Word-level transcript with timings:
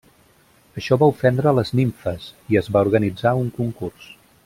Això 0.81 0.97
va 1.03 1.09
ofendre 1.11 1.53
les 1.59 1.73
nimfes, 1.81 2.25
i 2.55 2.59
es 2.65 2.71
va 2.77 2.83
organitzar 2.89 3.39
un 3.47 3.57
concurs. 3.63 4.15